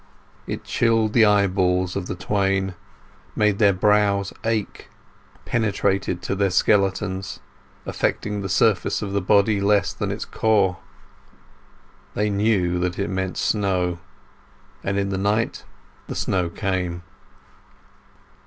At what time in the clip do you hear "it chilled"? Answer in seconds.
0.47-1.13